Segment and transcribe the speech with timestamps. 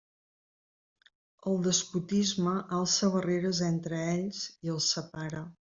[1.51, 5.49] El despotisme alça barreres entre ells i els separa.